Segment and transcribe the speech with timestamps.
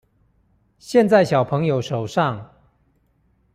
[0.79, 2.53] 現在小朋友手上